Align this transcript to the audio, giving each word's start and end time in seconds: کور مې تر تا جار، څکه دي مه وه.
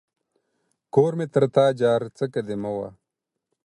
کور 0.93 1.11
مې 1.17 1.25
تر 1.33 1.43
تا 1.55 1.65
جار، 1.79 2.01
څکه 2.17 2.41
دي 2.47 2.55
مه 2.61 2.71
وه. 2.77 2.89